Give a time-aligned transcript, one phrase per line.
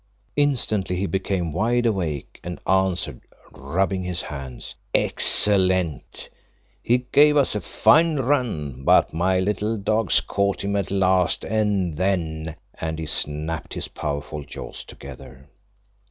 [0.35, 6.27] Instantly he became wide awake, and answered, rubbing his hands "Excellent.
[6.81, 11.97] He gave us a fine run, but my little dogs caught him at last, and
[11.97, 15.47] then" and he snapped his powerful jaws together.